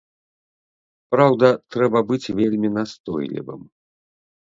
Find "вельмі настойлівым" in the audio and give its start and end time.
2.43-3.61